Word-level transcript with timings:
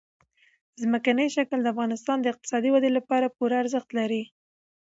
ځمکنی 0.81 1.27
شکل 1.35 1.59
د 1.61 1.67
افغانستان 1.73 2.17
د 2.21 2.25
اقتصادي 2.33 2.69
ودې 2.71 2.91
لپاره 2.97 3.33
پوره 3.35 3.55
ارزښت 3.63 3.89
لري. 3.99 4.23